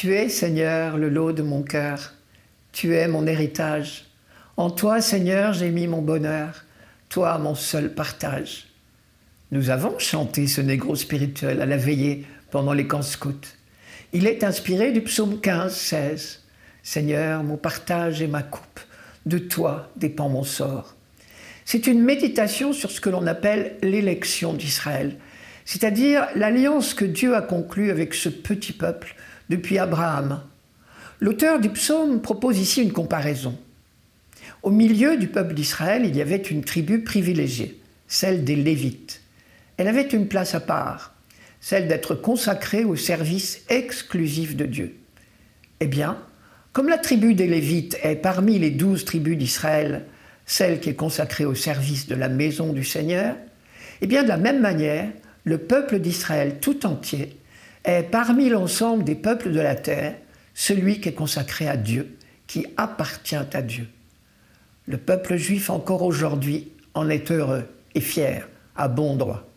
Tu 0.00 0.14
es, 0.14 0.30
Seigneur, 0.30 0.96
le 0.96 1.10
lot 1.10 1.32
de 1.32 1.42
mon 1.42 1.62
cœur. 1.62 2.14
Tu 2.72 2.96
es 2.96 3.06
mon 3.06 3.26
héritage. 3.26 4.06
En 4.56 4.70
toi, 4.70 5.02
Seigneur, 5.02 5.52
j'ai 5.52 5.68
mis 5.68 5.86
mon 5.86 6.00
bonheur. 6.00 6.64
Toi, 7.10 7.36
mon 7.36 7.54
seul 7.54 7.92
partage. 7.92 8.68
Nous 9.50 9.68
avons 9.68 9.98
chanté 9.98 10.46
ce 10.46 10.62
négro 10.62 10.96
spirituel 10.96 11.60
à 11.60 11.66
la 11.66 11.76
veillée 11.76 12.24
pendant 12.50 12.72
les 12.72 12.86
camps 12.86 13.02
scouts. 13.02 13.46
Il 14.14 14.26
est 14.26 14.42
inspiré 14.42 14.90
du 14.90 15.02
psaume 15.02 15.38
15, 15.38 15.74
16. 15.74 16.44
Seigneur, 16.82 17.42
mon 17.42 17.58
partage 17.58 18.22
et 18.22 18.26
ma 18.26 18.42
coupe, 18.42 18.80
de 19.26 19.36
toi 19.36 19.90
dépend 19.96 20.30
mon 20.30 20.44
sort. 20.44 20.96
C'est 21.66 21.86
une 21.86 22.00
méditation 22.00 22.72
sur 22.72 22.90
ce 22.90 23.02
que 23.02 23.10
l'on 23.10 23.26
appelle 23.26 23.76
l'élection 23.82 24.54
d'Israël, 24.54 25.18
c'est-à-dire 25.66 26.26
l'alliance 26.36 26.94
que 26.94 27.04
Dieu 27.04 27.36
a 27.36 27.42
conclue 27.42 27.90
avec 27.90 28.14
ce 28.14 28.30
petit 28.30 28.72
peuple 28.72 29.14
depuis 29.50 29.78
Abraham. 29.78 30.40
L'auteur 31.18 31.60
du 31.60 31.68
psaume 31.68 32.22
propose 32.22 32.58
ici 32.58 32.82
une 32.82 32.92
comparaison. 32.92 33.58
Au 34.62 34.70
milieu 34.70 35.18
du 35.18 35.26
peuple 35.26 35.54
d'Israël, 35.54 36.06
il 36.06 36.16
y 36.16 36.22
avait 36.22 36.36
une 36.36 36.64
tribu 36.64 37.02
privilégiée, 37.02 37.78
celle 38.06 38.44
des 38.44 38.56
Lévites. 38.56 39.20
Elle 39.76 39.88
avait 39.88 40.08
une 40.08 40.28
place 40.28 40.54
à 40.54 40.60
part, 40.60 41.14
celle 41.60 41.88
d'être 41.88 42.14
consacrée 42.14 42.84
au 42.84 42.96
service 42.96 43.62
exclusif 43.68 44.56
de 44.56 44.66
Dieu. 44.66 44.96
Eh 45.80 45.86
bien, 45.86 46.18
comme 46.72 46.88
la 46.88 46.98
tribu 46.98 47.34
des 47.34 47.48
Lévites 47.48 47.98
est 48.02 48.16
parmi 48.16 48.58
les 48.58 48.70
douze 48.70 49.04
tribus 49.04 49.36
d'Israël, 49.36 50.06
celle 50.46 50.78
qui 50.78 50.90
est 50.90 50.94
consacrée 50.94 51.44
au 51.44 51.54
service 51.54 52.06
de 52.06 52.14
la 52.14 52.28
maison 52.28 52.72
du 52.72 52.84
Seigneur, 52.84 53.34
eh 54.00 54.06
bien 54.06 54.22
de 54.22 54.28
la 54.28 54.36
même 54.36 54.60
manière, 54.60 55.08
le 55.44 55.58
peuple 55.58 55.98
d'Israël 55.98 56.58
tout 56.60 56.86
entier 56.86 57.39
est 57.84 58.02
parmi 58.02 58.48
l'ensemble 58.48 59.04
des 59.04 59.14
peuples 59.14 59.52
de 59.52 59.60
la 59.60 59.74
terre 59.74 60.14
celui 60.54 61.00
qui 61.00 61.08
est 61.08 61.14
consacré 61.14 61.68
à 61.68 61.76
Dieu, 61.76 62.16
qui 62.46 62.66
appartient 62.76 63.36
à 63.36 63.62
Dieu. 63.62 63.88
Le 64.86 64.98
peuple 64.98 65.36
juif 65.36 65.70
encore 65.70 66.02
aujourd'hui 66.02 66.68
en 66.94 67.08
est 67.08 67.30
heureux 67.30 67.64
et 67.94 68.00
fier, 68.00 68.48
à 68.76 68.88
bon 68.88 69.16
droit. 69.16 69.48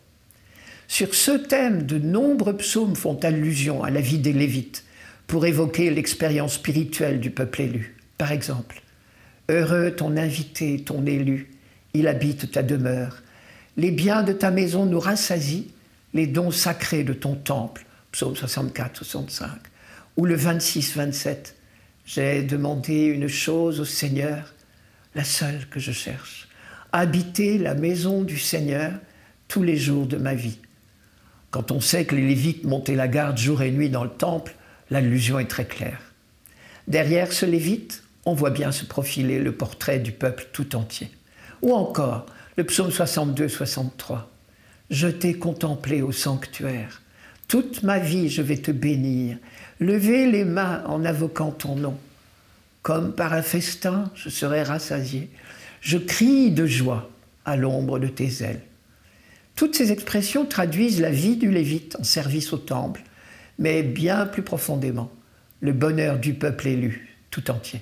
Sur 0.86 1.14
ce 1.14 1.32
thème, 1.32 1.82
de 1.82 1.98
nombreux 1.98 2.56
psaumes 2.56 2.96
font 2.96 3.18
allusion 3.22 3.82
à 3.82 3.90
la 3.90 4.00
vie 4.00 4.18
des 4.18 4.32
Lévites 4.32 4.84
pour 5.26 5.46
évoquer 5.46 5.90
l'expérience 5.90 6.54
spirituelle 6.54 7.20
du 7.20 7.30
peuple 7.30 7.62
élu. 7.62 7.96
Par 8.16 8.32
exemple, 8.32 8.82
Heureux 9.50 9.90
ton 9.94 10.16
invité, 10.16 10.82
ton 10.82 11.04
élu, 11.04 11.50
il 11.92 12.08
habite 12.08 12.50
ta 12.50 12.62
demeure. 12.62 13.22
Les 13.76 13.90
biens 13.90 14.22
de 14.22 14.32
ta 14.32 14.50
maison 14.50 14.86
nous 14.86 15.00
rassasient, 15.00 15.66
les 16.14 16.26
dons 16.26 16.50
sacrés 16.50 17.04
de 17.04 17.12
ton 17.12 17.34
temple. 17.34 17.84
Psaume 18.14 18.36
64, 18.36 18.98
65. 18.98 19.48
Ou 20.16 20.24
le 20.24 20.36
26, 20.36 20.94
27. 20.94 21.56
J'ai 22.06 22.44
demandé 22.44 23.06
une 23.06 23.26
chose 23.26 23.80
au 23.80 23.84
Seigneur, 23.84 24.54
la 25.16 25.24
seule 25.24 25.68
que 25.68 25.80
je 25.80 25.90
cherche. 25.90 26.46
Habiter 26.92 27.58
la 27.58 27.74
maison 27.74 28.22
du 28.22 28.38
Seigneur 28.38 28.92
tous 29.48 29.64
les 29.64 29.76
jours 29.76 30.06
de 30.06 30.16
ma 30.16 30.36
vie. 30.36 30.60
Quand 31.50 31.72
on 31.72 31.80
sait 31.80 32.04
que 32.04 32.14
les 32.14 32.28
Lévites 32.28 32.62
montaient 32.62 32.94
la 32.94 33.08
garde 33.08 33.36
jour 33.36 33.62
et 33.62 33.72
nuit 33.72 33.90
dans 33.90 34.04
le 34.04 34.10
temple, 34.10 34.54
l'allusion 34.90 35.40
est 35.40 35.50
très 35.50 35.66
claire. 35.66 36.12
Derrière 36.86 37.32
ce 37.32 37.46
Lévite, 37.46 38.04
on 38.26 38.34
voit 38.34 38.50
bien 38.50 38.70
se 38.70 38.84
profiler 38.84 39.40
le 39.40 39.50
portrait 39.50 39.98
du 39.98 40.12
peuple 40.12 40.46
tout 40.52 40.76
entier. 40.76 41.10
Ou 41.62 41.74
encore 41.74 42.26
le 42.56 42.62
psaume 42.62 42.90
62-63. 42.90 44.20
Je 44.90 45.08
t'ai 45.08 45.34
contemplé 45.34 46.00
au 46.00 46.12
sanctuaire. 46.12 47.00
Toute 47.48 47.82
ma 47.82 47.98
vie 47.98 48.28
je 48.28 48.42
vais 48.42 48.56
te 48.56 48.70
bénir. 48.70 49.38
Lever 49.80 50.30
les 50.30 50.44
mains 50.44 50.82
en 50.86 51.04
invoquant 51.04 51.50
ton 51.50 51.76
nom. 51.76 51.98
Comme 52.82 53.14
par 53.14 53.32
un 53.32 53.42
festin, 53.42 54.10
je 54.14 54.28
serai 54.28 54.62
rassasié. 54.62 55.30
Je 55.80 55.98
crie 55.98 56.50
de 56.50 56.66
joie 56.66 57.10
à 57.44 57.56
l'ombre 57.56 57.98
de 57.98 58.08
tes 58.08 58.42
ailes. 58.42 58.62
Toutes 59.56 59.76
ces 59.76 59.92
expressions 59.92 60.46
traduisent 60.46 61.00
la 61.00 61.10
vie 61.10 61.36
du 61.36 61.50
Lévite 61.50 61.96
en 62.00 62.04
service 62.04 62.52
au 62.52 62.58
temple, 62.58 63.02
mais 63.58 63.82
bien 63.82 64.26
plus 64.26 64.42
profondément, 64.42 65.10
le 65.60 65.72
bonheur 65.72 66.18
du 66.18 66.34
peuple 66.34 66.68
élu 66.68 67.16
tout 67.30 67.50
entier. 67.50 67.80